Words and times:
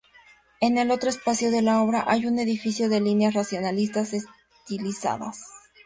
En 0.61 0.79
el 0.79 0.89
otro 0.89 1.11
espacio 1.11 1.51
de 1.51 1.61
la 1.61 1.79
obra 1.83 2.03
hay 2.07 2.25
un 2.25 2.39
edificio 2.39 2.89
de 2.89 3.01
líneas 3.01 3.35
racionalistas 3.35 4.13
estilizadas. 4.15 5.43